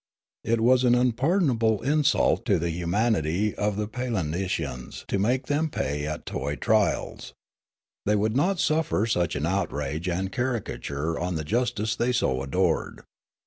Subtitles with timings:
[0.43, 6.07] It was an unpardonable insult to the humanity of the Palindicians to make them play
[6.07, 7.35] at toy trials.
[8.07, 13.03] They would not suffer such an outrage and caricature on the justice they so adored.